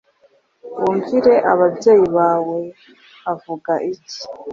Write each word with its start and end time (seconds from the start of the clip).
Wumvire 0.79 1.33
ababyeyi 1.51 2.05
bawe. 2.17 2.59
Avuga 3.33 3.73
iki? 3.93 4.19